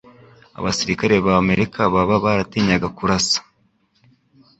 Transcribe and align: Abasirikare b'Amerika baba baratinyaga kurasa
Abasirikare 0.59 1.15
b'Amerika 1.25 1.79
baba 1.93 2.15
baratinyaga 2.25 2.87
kurasa 2.97 3.39